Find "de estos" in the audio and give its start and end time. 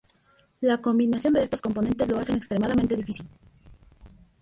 1.35-1.61